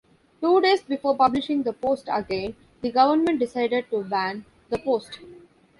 Two 0.41 0.59
days 0.61 0.81
before 0.81 1.15
publishing 1.15 1.61
the 1.61 1.73
"Post" 1.73 2.09
again 2.11 2.55
the 2.81 2.91
government 2.91 3.37
decided 3.37 3.87
to 3.91 4.03
ban 4.03 4.45
the 4.69 4.79
"Post". 4.79 5.19